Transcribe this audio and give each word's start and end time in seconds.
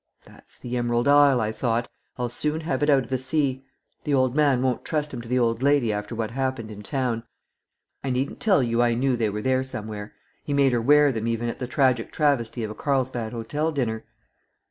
'That's 0.23 0.57
the 0.57 0.77
Emerald 0.77 1.07
Isle,' 1.07 1.39
I 1.39 1.51
thought, 1.51 1.87
'I'll 2.17 2.27
soon 2.29 2.61
have 2.61 2.81
it 2.81 2.89
out 2.89 3.03
of 3.03 3.09
the 3.09 3.19
sea. 3.19 3.63
The 4.03 4.15
old 4.15 4.33
man 4.35 4.63
won't 4.63 4.83
trust 4.83 5.13
'em 5.13 5.21
to 5.21 5.27
the 5.27 5.37
old 5.37 5.61
lady 5.61 5.93
after 5.93 6.15
what 6.15 6.31
happened 6.31 6.71
in 6.71 6.81
town,' 6.81 7.21
I 8.03 8.09
needn't 8.09 8.39
tell 8.39 8.63
you 8.63 8.81
I 8.81 8.95
knew 8.95 9.15
they 9.15 9.29
were 9.29 9.43
there 9.43 9.63
somewhere; 9.63 10.15
he 10.43 10.53
made 10.55 10.71
her 10.71 10.81
wear 10.81 11.11
them 11.11 11.27
even 11.27 11.49
at 11.49 11.59
the 11.59 11.67
tragic 11.67 12.11
travesty 12.11 12.63
of 12.63 12.71
a 12.71 12.73
Carlsbad 12.73 13.31
hotel 13.31 13.71
dinner." 13.71 14.03